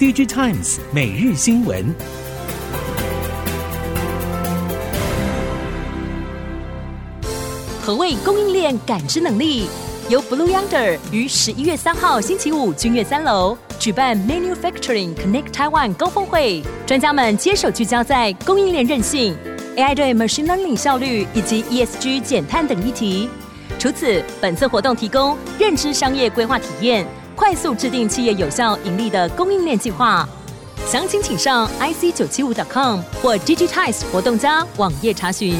[0.00, 1.94] DigiTimes 每日新闻。
[7.82, 9.66] 何谓供应链感知能力？
[10.08, 19.36] 由 Blue Yonder 于十一月三号星期五君悦三楼举办 Manufacturing Connect Taiwan 高峰会，专家们接手聚焦在供应链韧性、
[19.76, 23.28] AI 对 Machine Learning 效率以及 ESG 减碳等议题。
[23.78, 27.06] 除此，本次活动提供认知商业规划体验，
[27.40, 30.28] 快速制定企业有效盈利的供应链计划。
[30.84, 35.58] 详情请上 ic 九七五 .com 或 Digitize 活动加网页查询。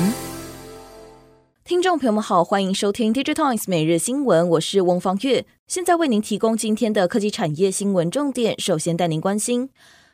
[1.64, 8.54] 听众朋友们好，欢迎收听 Digitize 每日新闻，我是翁方月，现在为您提供今天的科技产业新闻重点。
[8.60, 9.70] 首先带您关心。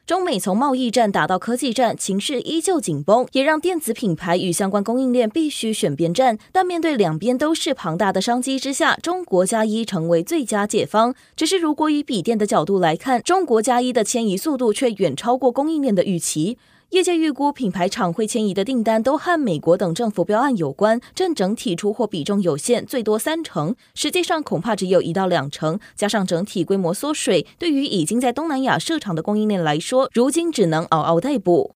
[0.07, 6.39] 中美从贸易战打到科技战，情势依旧紧绷，也让电子品牌与相关供应链必须选边站。
[6.53, 11.13] 但面对两边都是庞大的商机之下，中国加一成为最佳解方。
[11.35, 16.57] 只是如果以笔电的角度来看，中国加一的迁移速度却远超过供应链的预期。
[16.91, 25.81] 业界预估，品牌厂会迁移的订单都和美国等政府标案有关，占整体出货比重有限，最多三成，实际上恐怕只有一到两成。
[25.97, 31.73] 加上整体规模缩水，对于已经在东南亚设厂的供应链来说，如今只能嗷嗷待哺。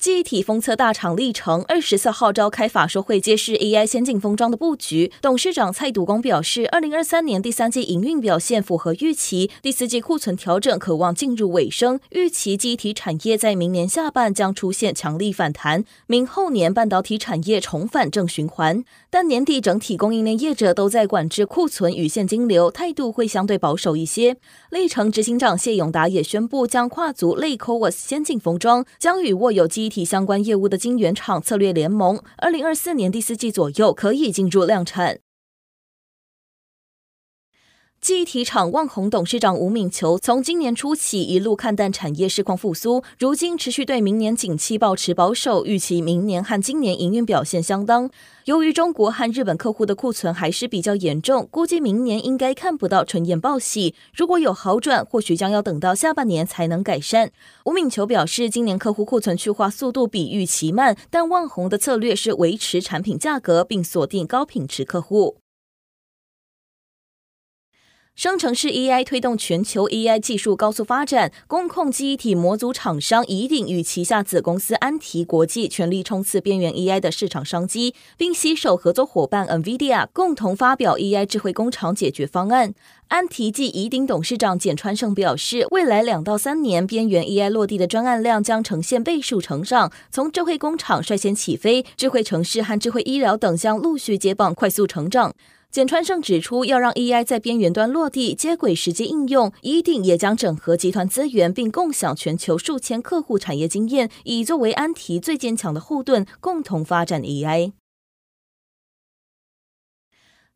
[0.00, 5.12] 记忆体封测大厂力成二十四号召开法说会，揭示 AI 先进封装的布局。
[5.20, 18.82] 董事长蔡笃功表示，二零二三年第三季营运表现符合预期，第四季库存调整可望进入尾声，预期记忆体产业在明年下半将出现强力反弹，明后年半导体产业重返正循环。
[19.10, 24.38] 但年底整体供应链业者都在管制库存与现金流，态度会相对保守一些。
[24.70, 35.18] 力成执行长谢永达也宣布，将跨足类 CoWoS 先进封装，将与握有记忆体相关业务的晶圆厂策略联盟，二零二四年第四季左右可以进入量产。
[38.00, 48.10] 记忆体厂旺宏董事长吴敏球从今年初起一路看淡产业市况复苏，如今持续对明年景气抱持保守，预期明年和今年营运表现相当。
[48.46, 53.94] 由于中国和日本客户的库存还是比较严重，估计明年应该看不到纯颜报喜。
[54.14, 57.30] 如果有好转，或许将要等到下半年才能改善。
[57.66, 65.36] 吴敏球表示，今年客户库存去化速度比预期慢，但旺宏的策略是维持产品价格，并锁定高品质客户。
[68.20, 82.74] 生成式 AI 推动全球 AI 技术高速发展，工控记忆体模组厂商宜鼎与旗下子公司安提国际全力冲刺边缘 AI 的市场商机，并携手合作伙伴 NVIDIA 共同发表 AI 智慧工厂解决方案。
[83.08, 95.32] 安提暨宜鼎董事长简川胜表示，未来两到三年边缘 AI 落地的专案量将呈现倍数成长，从智慧工厂率先起飞，智慧城市和智慧医疗等将陆续接棒，快速成长。
[95.70, 107.79] 简川胜指出，要让 AI 在边缘端落地，接轨实际应用，一定也将整合集团资源，并共享全球数千客户产业经验，以作为安提最坚强的后盾，共同发展 AI。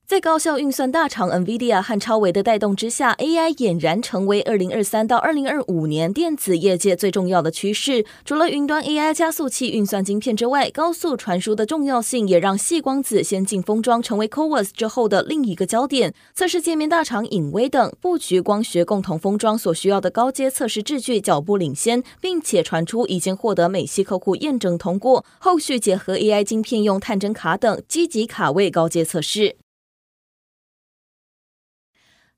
[0.07, 8.05] 在高效运算大厂 NVIDIA 和超维的带动之下，AI 俨然成为二零二三到二零二五年电子业界最重要的趋势。
[8.23, 16.13] 除了云端 AI 加速器运算晶片之外，高速传输的重要性也让细光子先进封装成为 CoWoS 之后的另一个焦点。
[16.35, 29.57] 测试界面大厂影威等布局光学共同封装所需要的高阶测试制具，脚步领先，并且传出已经获得美系客户验证通过，后续结合 AI 晶片用探针卡等，积极卡位高阶测试。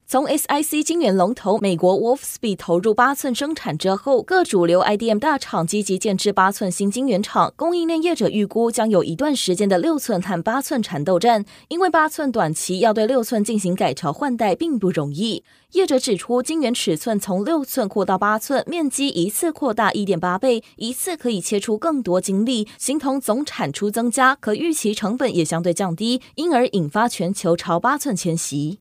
[0.08, 7.52] 从 SiC 晶圆龙头美国 Wolfspeed 投入八寸生产之后，各主流 IDM 大厂积极建置八寸新晶圆厂。
[7.56, 15.42] 供应链业者预估将有一段时间的六寸和八寸缠斗战，因为八寸短期要对六寸进行改朝换代并不容易。
[15.72, 28.78] 业者指出，晶圆尺寸从六寸扩到八寸，面积一次扩大一点八倍，一次可以切出更多晶粒，形同总产出增加，可预期成本也相对降低，因而引发全球朝八寸迁徙。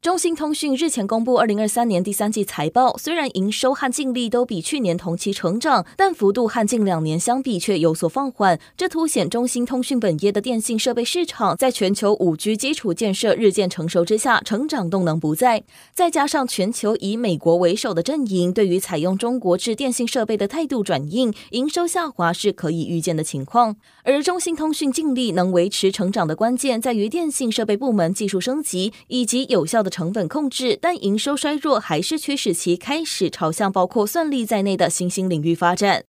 [0.00, 8.60] 中兴通讯日前公布二零二三年第三季财报，虽然营收和净利都比去年同期成长，但幅度和近两年相比却有所放缓。
[8.76, 15.64] 这凸显中兴通讯本业的电信设备市场在全球五 G 基础建设日渐成熟之下，成长动能不在。
[15.92, 23.74] 再加上全球以美国为首的阵营对于采用中国制电信设备的态度转硬，营收下滑是可以预见的情况。
[24.04, 36.07] 而中兴通讯净利能维持成长的关键在于电信设备部门技术升级以及有效的成本控制，但营收衰弱还是驱使其开始朝向包括算力在内的新兴领域发展。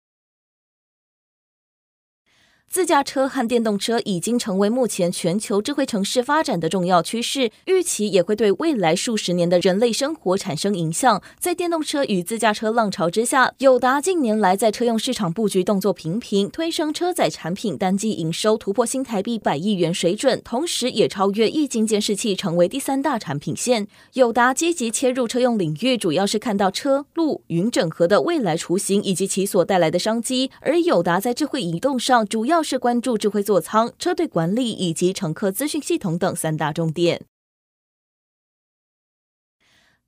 [2.68, 11.22] 自驾车和电动车已经成为目前全球智慧城市发展的重要趋势，预期也会对未来数十年的人类生活产生影响。
[11.38, 23.86] 在电动车与自驾车浪潮之下，友达近年来在车用市场布局动作频频，推升车载产品单季营收突破新台币百亿元水准，同时也超越液晶监视器，成为第三大产品线。
[24.12, 30.50] 友达积极切入车用领域，主要是看到车路云整合的未来雏形以及其所带来的商机。
[30.60, 37.24] 而友达在智慧移动上，主要是关注智慧座舱、车队管理以及乘客资讯系统等三大重点。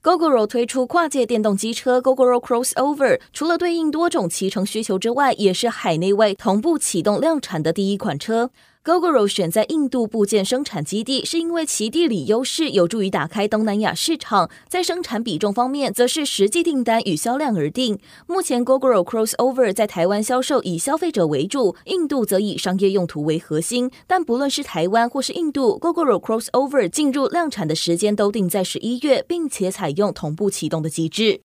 [0.00, 8.50] Gogoro 推出跨界电动机车 Gogoro Crossover，除了对应多种骑乘需求之外，也是海内外同步启动量产的第一款车。
[8.84, 14.48] Gogoro 选在印度部件生产基地，是因为其地理优势有助于打开东南亚市场。
[14.66, 17.98] 在生产比重方面，则是实际订单与销量而定。
[18.26, 23.90] 目前 Gogoro Crossover 在台湾销售以消费者为主，印度则以商业用途为核心。
[24.06, 31.42] 但不论是台湾或是印度，Gogoro Crossover 进入量产的时间都定在十一月，并且采用同步启动的机制。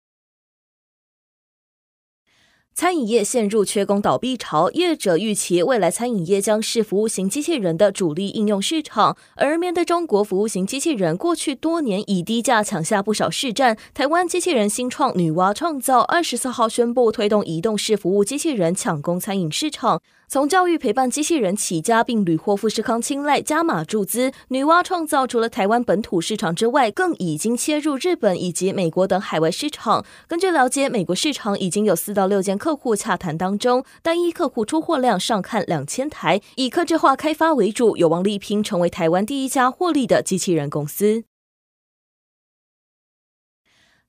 [2.72, 9.18] 餐饮业陷入缺工倒闭潮，业者预期未来餐饮业将是服务型机器人的主力应用市场。
[9.36, 20.00] 而面对中国服务型机器人过去多年以低价抢下不少市占，台湾机器人新创女娲创造二十四号宣布推动移动式服务机器人抢攻餐饮市场。
[20.32, 24.30] 从教育陪伴机器人起家，并屡获富士康青睐，加码注资。
[24.50, 30.04] 女娲创造除了台湾本土市场之外，更已经切入日本以及美国等海外市场。
[30.28, 41.24] 根据了解，美国市场已经有四到六间客户洽谈当中，单一客户出货量上看两千台，以客制化开发为主，有望力拼成为台湾第一家获利的机器人公司。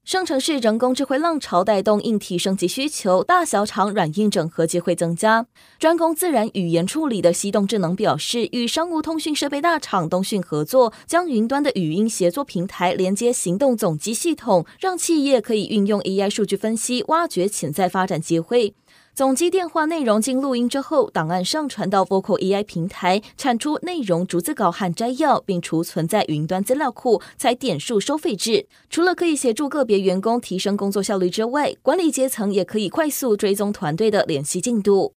[0.03, 5.45] 生成式人工智慧浪潮带动硬体升级需求，大小厂软硬整合机会增加。
[5.77, 18.74] 专攻自然语言处理的西动智能表示，与商务通讯设备大厂东讯合作，将云端的语音协作平台连接行动总机系统，让企业可以运用 AI 数据分析，挖掘潜在发展机会。
[19.13, 28.68] 总机电话内容经录音之后，档案上传到 Vocal AI 平台，产出内容逐字稿和摘要，并储存在云端资料库，采点数收费制。
[28.90, 35.13] 除了可以协助个别员工提升工作效率之外，管理阶层也可以快速追踪团队的联系进度。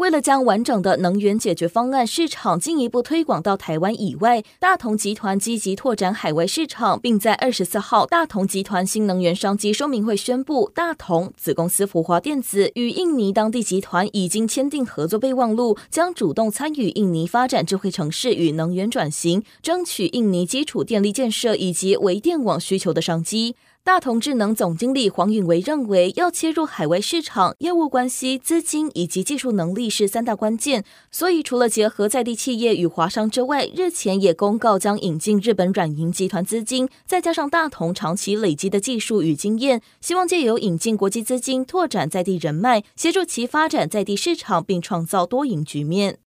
[0.00, 23.54] 为了将完整的能源解决方案市场进一步推广到台湾以外，大同集团积极拓展海外市场，并在二十四号大同集团新能源商机说明会宣布，大同子公司福华电子与印尼当地集团已经签订合作备忘录，将主动参与印尼发展智慧城市与能源转型，争取印尼基础电力建设以及微电网需求的商机。
[23.90, 30.84] 大同智能总经理黄允维认为，要切入海外市场，业务关系、资金以及技术能力是三大关键。
[31.10, 46.19] 所以，除了结合在地企业与华商之外，日前也公告将引进日本软银集团资金，再加上大同长期累积的技术与经验，希望借由引进国际资金，拓展在地人脉，协助其发展在地市场，并创造多赢局面。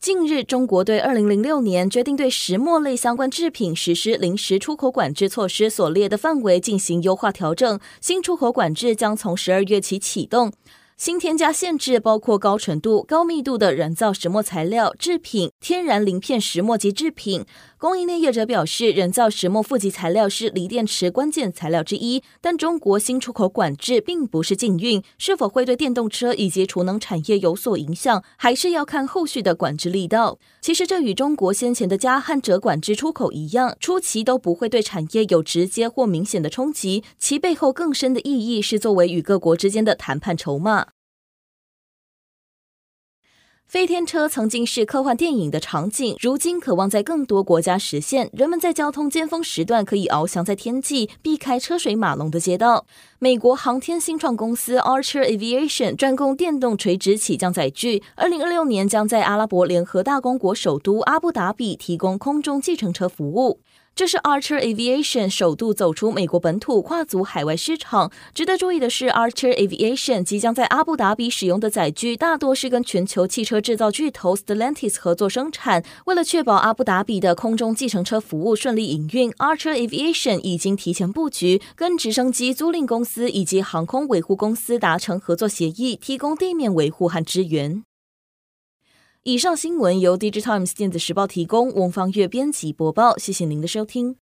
[0.00, 10.52] 近日，中国对二零零六年决定对石墨类相关制品实施临时出口管制措施所列的范围进行优化调整，新出口管制将从十二月起启动。
[10.96, 17.44] 新添加限制包括高纯度、高密度的人造石墨材料制品、天然鳞片石墨及制品。
[17.80, 30.40] 供应链业者表示，人造石墨负极材料是锂电池关键材料之一，但中国新出口管制并不是禁运，是否会对电动车以及储能产业有所影响，还是要看后续的管制力道。
[30.60, 40.97] 其实这与中国先前的加和鍺管制出口一样，初期都不会对产业有直接或明显的冲击，其背后更深的意义是作为与各国之间的谈判筹码。
[43.68, 48.30] 飞天车曾经是科幻电影的场景，如今渴望在更多国家实现。
[48.32, 52.86] 人们在交通尖峰时段可以翱翔在天际，避开车水马龙的街道。
[53.18, 63.60] 美国航天新创公司 Archer Aviation 专攻电动垂直起降载具，二零二六年将在阿拉伯联合大公国首都阿布达比提供空中计程车服务。
[63.98, 68.12] 这是 Archer Aviation 首度走出美国本土，跨足海外市场。
[68.32, 75.82] 值得注意的是，Archer Aviation 即将在阿布达比使用的载具大多是跟全球汽车制造巨头 Stellantis 合作生产。
[76.06, 87.82] 为了确保阿布达比的空中计程车服务顺利营运，Archer Aviation 已经提前布局，跟直升机租赁公司以及航空维护公司达成合作协议，提供地面维护和支援。
[89.28, 93.14] 以上新闻由 Digitimes 电子时报提供，翁方月编辑播报。
[93.18, 94.16] 谢谢您的收听。